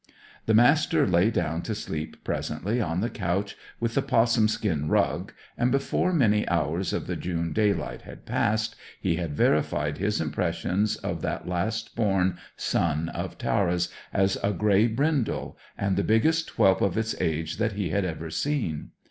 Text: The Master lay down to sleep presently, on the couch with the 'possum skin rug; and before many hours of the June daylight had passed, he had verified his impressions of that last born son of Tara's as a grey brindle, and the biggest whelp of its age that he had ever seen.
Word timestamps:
The 0.47 0.55
Master 0.55 1.05
lay 1.05 1.29
down 1.29 1.61
to 1.61 1.75
sleep 1.75 2.23
presently, 2.23 2.81
on 2.81 3.01
the 3.01 3.09
couch 3.11 3.55
with 3.79 3.93
the 3.93 4.01
'possum 4.01 4.47
skin 4.47 4.87
rug; 4.89 5.31
and 5.55 5.71
before 5.71 6.11
many 6.11 6.49
hours 6.49 6.91
of 6.91 7.05
the 7.05 7.15
June 7.15 7.53
daylight 7.53 8.01
had 8.01 8.25
passed, 8.25 8.75
he 8.99 9.17
had 9.17 9.35
verified 9.37 9.99
his 9.99 10.19
impressions 10.19 10.95
of 10.95 11.21
that 11.21 11.47
last 11.47 11.95
born 11.95 12.39
son 12.57 13.09
of 13.09 13.37
Tara's 13.37 13.89
as 14.11 14.39
a 14.41 14.51
grey 14.53 14.87
brindle, 14.87 15.55
and 15.77 15.95
the 15.95 16.03
biggest 16.03 16.49
whelp 16.57 16.81
of 16.81 16.97
its 16.97 17.13
age 17.21 17.57
that 17.57 17.73
he 17.73 17.91
had 17.91 18.03
ever 18.03 18.31
seen. 18.31 18.89